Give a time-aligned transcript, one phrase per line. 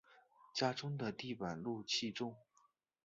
[0.51, 2.35] 家中的地板露气重